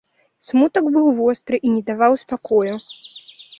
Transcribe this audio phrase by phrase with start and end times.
[0.47, 2.73] Смутак быў востры і не даваў спакою.